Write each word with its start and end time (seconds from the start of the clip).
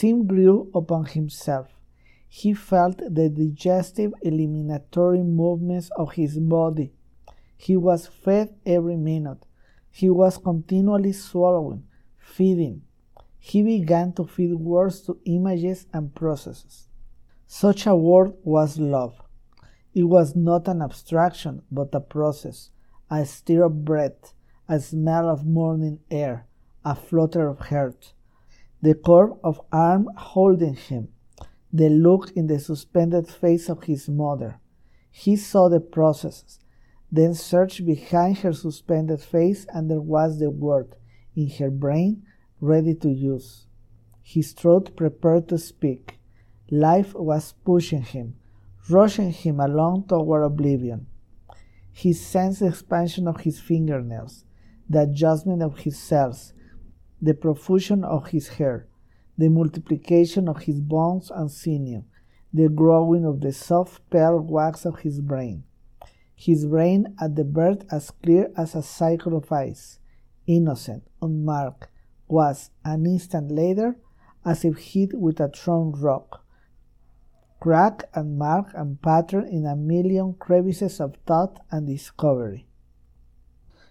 Sim 0.00 0.26
grew 0.26 0.70
upon 0.74 1.04
himself. 1.04 1.66
He 2.26 2.54
felt 2.54 2.96
the 2.96 3.28
digestive 3.28 4.14
eliminatory 4.22 5.22
movements 5.22 5.90
of 5.94 6.12
his 6.12 6.38
body. 6.38 6.94
He 7.58 7.76
was 7.76 8.06
fed 8.06 8.54
every 8.64 8.96
minute. 8.96 9.44
He 9.90 10.08
was 10.08 10.38
continually 10.38 11.12
swallowing, 11.12 11.84
feeding. 12.16 12.80
He 13.38 13.62
began 13.62 14.14
to 14.14 14.24
feed 14.24 14.54
words 14.54 15.02
to 15.02 15.18
images 15.26 15.86
and 15.92 16.14
processes. 16.14 16.88
Such 17.46 17.86
a 17.86 17.94
word 17.94 18.32
was 18.42 18.78
love. 18.78 19.20
It 19.92 20.04
was 20.04 20.34
not 20.34 20.66
an 20.66 20.80
abstraction, 20.80 21.60
but 21.70 21.94
a 21.94 22.00
process, 22.00 22.70
a 23.10 23.26
stir 23.26 23.64
of 23.64 23.84
breath, 23.84 24.32
a 24.66 24.80
smell 24.80 25.28
of 25.28 25.44
morning 25.44 25.98
air, 26.10 26.46
a 26.86 26.94
flutter 26.94 27.48
of 27.48 27.58
heart, 27.58 28.14
the 28.82 28.94
curve 28.94 29.32
of 29.44 29.60
arm 29.70 30.08
holding 30.16 30.74
him, 30.74 31.08
the 31.72 31.88
look 31.88 32.30
in 32.32 32.46
the 32.46 32.58
suspended 32.58 33.28
face 33.28 33.68
of 33.68 33.84
his 33.84 34.08
mother. 34.08 34.58
He 35.10 35.36
saw 35.36 35.68
the 35.68 35.80
processes, 35.80 36.60
then 37.12 37.34
searched 37.34 37.84
behind 37.84 38.38
her 38.38 38.52
suspended 38.52 39.20
face, 39.20 39.66
and 39.72 39.90
there 39.90 40.00
was 40.00 40.38
the 40.38 40.50
word 40.50 40.96
in 41.36 41.50
her 41.50 41.70
brain 41.70 42.22
ready 42.60 42.94
to 42.94 43.10
use. 43.10 43.66
His 44.22 44.52
throat 44.52 44.96
prepared 44.96 45.48
to 45.48 45.58
speak. 45.58 46.18
Life 46.70 47.14
was 47.14 47.54
pushing 47.64 48.02
him, 48.02 48.36
rushing 48.88 49.32
him 49.32 49.58
along 49.58 50.06
toward 50.06 50.44
oblivion. 50.44 51.06
He 51.92 52.12
sensed 52.12 52.60
the 52.60 52.68
expansion 52.68 53.26
of 53.26 53.40
his 53.40 53.58
fingernails, 53.58 54.44
the 54.88 55.02
adjustment 55.02 55.62
of 55.62 55.80
his 55.80 55.98
cells, 55.98 56.52
the 57.22 57.34
profusion 57.34 58.04
of 58.04 58.28
his 58.28 58.48
hair, 58.48 58.86
the 59.36 59.48
multiplication 59.48 60.48
of 60.48 60.62
his 60.62 60.80
bones 60.80 61.30
and 61.30 61.50
sinew, 61.50 62.02
the 62.52 62.68
growing 62.68 63.24
of 63.24 63.40
the 63.40 63.52
soft 63.52 64.08
pale 64.10 64.38
wax 64.38 64.84
of 64.84 65.00
his 65.00 65.20
brain. 65.20 65.64
His 66.34 66.66
brain 66.66 67.14
at 67.20 67.36
the 67.36 67.44
birth 67.44 67.84
as 67.92 68.10
clear 68.10 68.50
as 68.56 68.74
a 68.74 68.82
cycle 68.82 69.36
of 69.36 69.52
ice, 69.52 69.98
innocent, 70.46 71.04
unmarked, 71.20 71.88
was, 72.28 72.70
an 72.84 73.04
instant 73.06 73.50
later, 73.50 73.96
as 74.44 74.64
if 74.64 74.78
hit 74.78 75.18
with 75.18 75.38
a 75.40 75.48
thrown 75.48 75.92
rock, 75.92 76.44
cracked 77.60 78.04
and 78.14 78.38
marked 78.38 78.74
and 78.74 79.02
patterned 79.02 79.48
in 79.48 79.66
a 79.66 79.76
million 79.76 80.32
crevices 80.34 80.98
of 81.00 81.16
thought 81.26 81.60
and 81.70 81.86
discovery. 81.86 82.66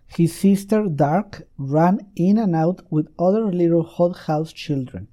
His 0.09 0.35
sister, 0.35 0.87
Dark, 0.87 1.47
ran 1.57 1.99
in 2.15 2.37
and 2.37 2.55
out 2.55 2.81
with 2.91 3.07
other 3.17 3.51
little 3.51 3.83
hothouse 3.83 4.51
children, 4.51 5.07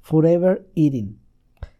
forever 0.00 0.64
eating. 0.74 1.18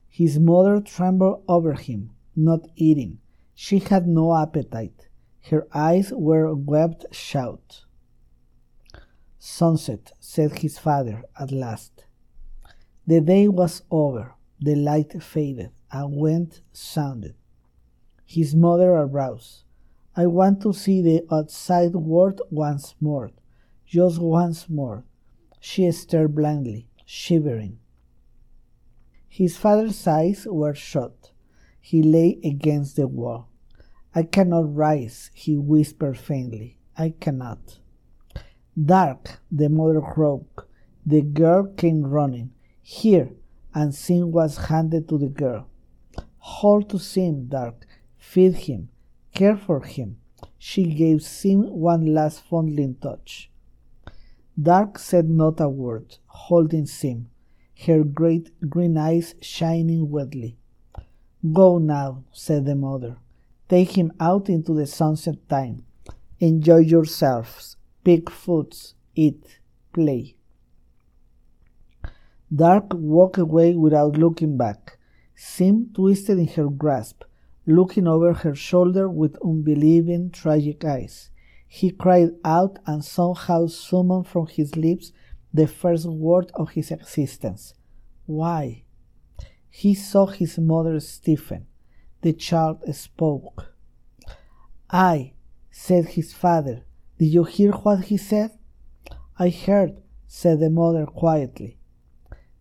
His 0.09 0.39
mother 0.39 0.81
trembled 0.81 1.45
over 1.49 1.75
him, 1.75 2.11
not 2.35 2.69
eating. 2.75 3.21
She 3.55 3.79
had 3.79 4.07
no 4.07 4.37
appetite. 4.37 5.09
Her 5.51 5.67
eyes 5.73 6.13
were 6.13 6.55
webbed 6.55 7.07
shut. 7.13 7.85
Sunset, 9.39 10.13
said 10.19 10.59
his 10.59 10.79
father 10.79 11.23
at 11.39 11.53
last. 11.53 12.05
The 13.07 13.21
day 13.21 13.49
was 13.49 13.83
over. 13.91 14.35
The 14.61 14.75
light 14.75 15.23
faded. 15.23 15.71
and 15.91 16.17
wind 16.17 16.61
sounded. 16.73 17.35
His 18.27 18.55
mother 18.55 18.91
aroused. 18.91 19.63
I 20.19 20.27
want 20.27 20.61
to 20.63 20.73
see 20.73 21.01
the 21.01 21.25
outside 21.31 21.95
world 21.95 22.41
once 22.51 22.97
more, 23.01 23.31
just 23.87 24.19
once 24.19 24.69
more. 24.69 25.05
She 25.61 25.89
stared 25.93 26.35
blindly, 26.35 26.89
shivering. 27.05 27.79
His 29.29 29.57
father's 29.57 30.05
eyes 30.09 30.45
were 30.51 30.75
shut. 30.75 31.31
He 31.81 32.03
lay 32.03 32.41
against 32.43 32.97
the 32.97 33.07
wall. 33.07 33.49
I 34.13 34.25
cannot 34.25 34.75
rise, 34.75 35.31
he 35.35 35.57
whispered 35.57 36.19
faintly. 36.19 36.81
I 36.97 37.15
cannot. 37.21 37.79
Dark, 38.77 39.39
the 39.53 39.69
mother 39.69 40.01
croaked. 40.01 40.63
The 41.07 41.23
girl 41.23 41.73
came 41.77 42.05
running. 42.05 42.51
Here, 42.83 43.31
and 43.73 43.95
Sim 43.95 44.33
was 44.33 44.67
handed 44.67 45.09
to 45.11 45.19
the 45.19 45.29
girl. 45.29 45.69
Hold 46.39 46.91
to 46.91 46.99
Sim, 46.99 47.47
Dark. 47.47 47.87
Feed 48.19 48.55
him. 48.55 48.89
Care 49.35 49.57
for 49.57 49.83
him. 49.83 50.19
She 50.59 50.85
gave 50.85 51.23
Sim 51.23 51.63
one 51.63 52.15
last 52.15 52.41
fondling 52.41 52.97
touch. 52.97 53.51
Dark 54.61 54.99
said 54.99 55.29
not 55.29 55.61
a 55.61 55.69
word, 55.69 56.19
holding 56.27 56.87
Sim, 56.87 57.31
her 57.87 58.03
great 58.03 58.51
green 58.69 58.97
eyes 58.97 59.35
shining 59.41 60.11
wetly. 60.11 60.59
Go 61.53 61.79
now, 61.79 62.25
said 62.33 62.65
the 62.65 62.75
mother. 62.75 63.19
Take 63.69 63.97
him 63.97 64.13
out 64.19 64.49
into 64.49 64.75
the 64.75 64.87
sunset 64.87 65.49
time. 65.49 65.85
Enjoy 66.41 66.79
yourselves. 66.79 67.77
Pick 68.03 68.31
foods. 68.31 68.95
Eat. 69.15 69.61
Play. 69.93 70.35
Dark 72.55 72.87
walked 72.95 73.39
away 73.39 73.75
without 73.75 74.17
looking 74.17 74.57
back. 74.57 74.99
Sim 75.37 75.91
twisted 75.95 76.39
in 76.39 76.49
her 76.49 76.69
grasp, 76.69 77.23
looking 77.69 78.09
over 78.09 78.33
her 78.33 78.55
shoulder 78.55 79.09
with 79.09 79.37
unbelieving, 79.45 80.31
tragic 80.31 80.85
eyes. 80.85 81.31
He 81.67 81.91
cried 81.91 82.31
out 82.43 82.79
and 82.87 83.05
somehow 83.05 83.67
summoned 83.67 84.27
from 84.27 84.47
his 84.47 84.75
lips 84.75 85.13
the 85.53 85.67
first 85.67 86.07
word 86.07 86.51
of 86.55 86.71
his 86.71 86.91
existence. 86.91 87.75
Why? 88.25 88.85
He 89.69 89.95
saw 89.95 90.27
his 90.27 90.59
mother 90.59 90.99
stiffen. 90.99 91.67
The 92.23 92.33
child 92.33 92.83
spoke. 92.95 93.75
I, 94.91 95.35
said 95.71 96.07
his 96.07 96.33
father. 96.33 96.85
Did 97.19 97.27
you 97.27 97.45
hear 97.45 97.73
what 97.73 98.05
he 98.05 98.17
said? 98.17 98.51
I 99.39 99.51
heard, 99.51 100.01
said 100.27 100.61
the 100.61 100.71
mother 100.71 101.05
quietly. 101.05 101.79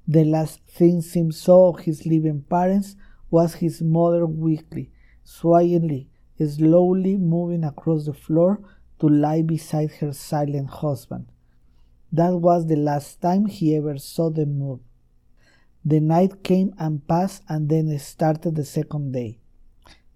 The 0.05 0.25
last 0.25 0.59
thing 0.65 1.01
Sim 1.01 1.31
saw 1.31 1.69
of 1.69 1.85
his 1.85 2.05
living 2.05 2.43
parents 2.49 2.95
was 3.29 3.55
his 3.55 3.81
mother 3.81 4.25
weakly, 4.25 4.91
swayingly, 5.27 6.07
slowly 6.39 7.17
moving 7.17 7.65
across 7.65 8.05
the 8.05 8.13
floor 8.13 8.61
to 8.97 9.09
lie 9.09 9.41
beside 9.41 9.91
her 9.91 10.13
silent 10.13 10.69
husband. 10.69 11.25
That 12.13 12.33
was 12.35 12.65
the 12.65 12.77
last 12.77 13.21
time 13.21 13.45
he 13.45 13.75
ever 13.75 13.97
saw 13.97 14.29
them 14.29 14.57
move. 14.57 14.79
The 15.83 15.99
night 15.99 16.43
came 16.43 16.73
and 16.79 17.05
passed, 17.05 17.43
and 17.49 17.67
then 17.67 17.99
started 17.99 18.55
the 18.55 18.63
second 18.63 19.11
day. 19.11 19.39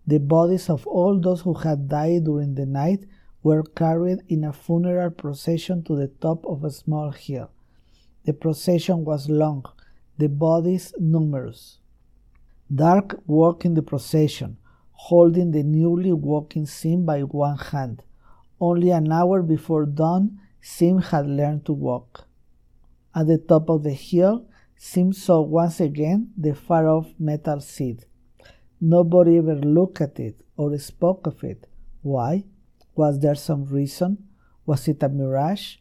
The 0.08 0.20
bodies 0.20 0.70
of 0.70 0.88
all 0.88 1.20
those 1.20 1.42
who 1.42 1.56
had 1.56 1.90
died 1.90 2.24
during 2.24 2.56
the 2.56 2.66
night 2.66 3.06
were 3.44 3.64
carried 3.64 4.20
in 4.30 4.46
a 4.46 4.54
funeral 4.54 5.12
procession 5.12 5.84
to 5.84 5.96
the 5.96 6.08
top 6.08 6.46
of 6.46 6.64
a 6.64 6.72
small 6.72 7.12
hill. 7.12 7.52
The 8.24 8.34
procession 8.34 9.04
was 9.04 9.30
long, 9.30 9.66
the 10.18 10.30
bodies 10.30 10.94
numerous. 10.98 11.80
Dark 12.74 13.20
walked 13.28 13.66
in 13.66 13.74
the 13.74 13.82
procession, 13.82 14.58
holding 15.06 15.50
the 15.50 15.64
newly 15.64 16.14
walking 16.14 16.66
Sim 16.68 17.06
by 17.06 17.22
one 17.22 17.58
hand. 17.58 18.04
Only 18.60 18.92
an 18.92 19.12
hour 19.12 19.42
before 19.42 19.88
dawn, 19.88 20.40
Sim 20.62 21.00
had 21.00 21.26
learned 21.26 21.66
to 21.66 21.74
walk. 21.74 22.28
At 23.16 23.26
the 23.26 23.40
top 23.40 23.68
of 23.70 23.82
the 23.82 23.94
hill, 23.94 24.46
Sim 24.78 25.12
saw 25.12 25.42
once 25.42 25.80
again 25.80 26.32
the 26.38 26.54
far 26.54 26.88
off 26.88 27.08
metal 27.18 27.62
seat. 27.62 28.06
Nobody 28.80 29.40
ever 29.40 29.56
looked 29.56 30.02
at 30.02 30.20
it 30.20 30.40
or 30.56 30.78
spoke 30.78 31.26
of 31.26 31.44
it. 31.44 31.68
Why? 32.04 32.44
Was 32.96 33.20
there 33.20 33.36
some 33.36 33.66
reason? 33.66 34.28
Was 34.68 34.88
it 34.88 35.02
a 35.02 35.10
mirage? 35.10 35.78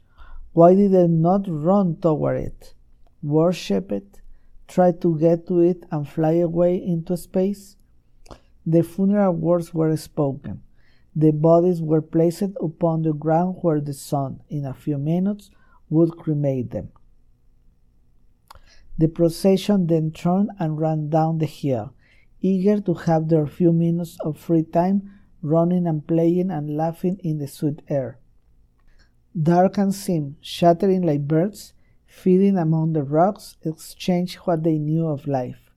Why 0.54 0.74
did 0.74 0.92
they 0.92 1.06
not 1.06 1.44
run 1.46 1.96
toward 1.96 2.40
it, 2.40 2.74
worship 3.22 3.92
it, 3.92 4.22
try 4.66 4.92
to 4.92 5.18
get 5.18 5.46
to 5.48 5.60
it 5.60 5.84
and 5.90 6.08
fly 6.08 6.36
away 6.48 6.76
into 6.76 7.18
space? 7.18 7.76
The 8.66 8.82
funeral 8.82 9.32
words 9.32 9.72
were 9.72 9.96
spoken. 9.96 10.62
The 11.16 11.32
bodies 11.32 11.82
were 11.82 12.02
placed 12.02 12.54
upon 12.60 13.02
the 13.02 13.12
ground 13.12 13.56
where 13.62 13.80
the 13.80 13.94
sun, 13.94 14.40
in 14.48 14.64
a 14.64 14.74
few 14.74 14.98
minutes, 14.98 15.50
would 15.88 16.16
cremate 16.16 16.70
them. 16.70 16.90
The 18.98 19.08
procession 19.08 19.86
then 19.86 20.12
turned 20.12 20.50
and 20.58 20.78
ran 20.78 21.08
down 21.08 21.38
the 21.38 21.46
hill, 21.46 21.94
eager 22.40 22.80
to 22.80 22.94
have 22.94 23.28
their 23.28 23.46
few 23.46 23.72
minutes 23.72 24.18
of 24.20 24.38
free 24.38 24.62
time 24.62 25.10
running 25.42 25.86
and 25.86 26.06
playing 26.06 26.50
and 26.50 26.76
laughing 26.76 27.18
in 27.24 27.38
the 27.38 27.48
sweet 27.48 27.80
air. 27.88 28.18
Dark 29.40 29.78
and 29.78 29.94
Sim, 29.94 30.36
chattering 30.42 31.02
like 31.02 31.26
birds, 31.26 31.72
feeding 32.06 32.58
among 32.58 32.92
the 32.92 33.02
rocks, 33.02 33.56
exchanged 33.62 34.36
what 34.38 34.64
they 34.64 34.78
knew 34.78 35.06
of 35.06 35.26
life. 35.26 35.70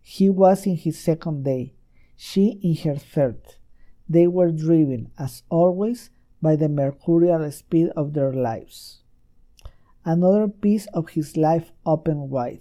He 0.00 0.30
was 0.30 0.66
in 0.66 0.76
his 0.76 0.98
second 0.98 1.44
day, 1.44 1.74
she 2.24 2.60
in 2.62 2.76
her 2.76 2.94
third. 2.94 3.40
They 4.08 4.28
were 4.28 4.52
driven, 4.52 5.10
as 5.18 5.42
always, 5.50 6.10
by 6.40 6.54
the 6.54 6.68
mercurial 6.68 7.50
speed 7.50 7.88
of 7.96 8.12
their 8.12 8.32
lives. 8.32 9.02
Another 10.04 10.46
piece 10.46 10.86
of 10.94 11.10
his 11.10 11.36
life 11.36 11.72
opened 11.84 12.30
wide. 12.30 12.60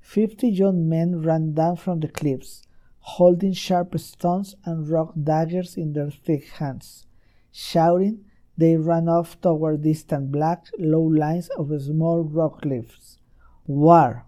Fifty 0.00 0.48
young 0.48 0.88
men 0.88 1.20
ran 1.20 1.52
down 1.52 1.76
from 1.76 2.00
the 2.00 2.08
cliffs, 2.08 2.62
holding 3.00 3.52
sharp 3.52 3.92
stones 4.00 4.56
and 4.64 4.88
rock 4.88 5.12
daggers 5.22 5.76
in 5.76 5.92
their 5.92 6.10
thick 6.10 6.48
hands. 6.58 7.04
Shouting, 7.52 8.24
they 8.56 8.78
ran 8.78 9.06
off 9.06 9.38
toward 9.42 9.82
distant 9.82 10.32
black, 10.32 10.64
low 10.78 11.02
lines 11.02 11.50
of 11.58 11.68
small 11.82 12.22
rock 12.22 12.62
cliffs. 12.62 13.18
War! 13.66 14.24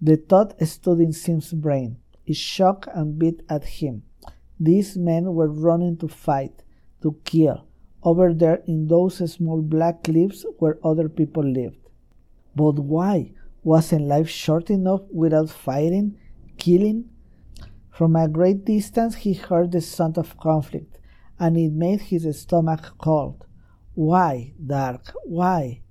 The 0.00 0.16
thought 0.16 0.54
stood 0.66 1.00
in 1.00 1.12
Sim's 1.12 1.52
brain. 1.52 1.98
It 2.26 2.36
shocked 2.36 2.88
and 2.92 3.18
beat 3.18 3.42
at 3.48 3.64
him. 3.64 4.02
These 4.58 4.96
men 4.96 5.34
were 5.34 5.48
running 5.48 5.96
to 5.98 6.08
fight, 6.08 6.62
to 7.02 7.16
kill, 7.24 7.66
over 8.02 8.34
there 8.34 8.62
in 8.66 8.88
those 8.88 9.18
small 9.30 9.62
black 9.62 10.02
cliffs 10.04 10.44
where 10.58 10.78
other 10.84 11.08
people 11.08 11.44
lived. 11.44 11.78
But 12.54 12.78
why? 12.78 13.32
Wasn't 13.62 14.06
life 14.06 14.28
short 14.28 14.70
enough 14.70 15.02
without 15.12 15.50
fighting, 15.50 16.18
killing? 16.56 17.10
From 17.90 18.16
a 18.16 18.28
great 18.28 18.64
distance 18.64 19.14
he 19.16 19.34
heard 19.34 19.72
the 19.72 19.80
sound 19.80 20.18
of 20.18 20.36
conflict, 20.36 20.98
and 21.38 21.56
it 21.56 21.72
made 21.72 22.00
his 22.00 22.40
stomach 22.40 22.94
cold. 22.98 23.44
Why, 23.94 24.52
Dark, 24.64 25.12
why? 25.24 25.82